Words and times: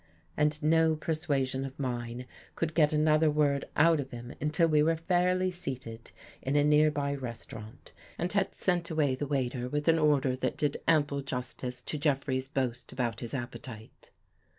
And 0.35 0.63
no 0.63 0.95
persuasion 0.95 1.63
of 1.63 1.77
mine 1.77 2.25
could 2.55 2.73
get 2.73 2.91
another 2.91 3.29
word 3.29 3.65
out 3.75 3.99
of 3.99 4.09
him 4.09 4.33
until 4.41 4.67
we 4.67 4.81
were 4.81 4.95
fairly 4.95 5.51
seated 5.51 6.09
in 6.41 6.55
a 6.55 6.63
near 6.63 6.89
by 6.89 7.13
restaurant 7.13 7.91
and 8.17 8.33
had 8.33 8.55
sent 8.55 8.89
away 8.89 9.13
the 9.13 9.27
waiter 9.27 9.69
with 9.69 9.87
an 9.87 9.99
order 9.99 10.35
that 10.37 10.57
did 10.57 10.77
ample 10.87 11.21
justice 11.21 11.83
to 11.83 11.99
Jeffrey's 11.99 12.47
boast 12.47 12.91
about 12.91 13.19
his 13.19 13.35
appetite. 13.35 14.09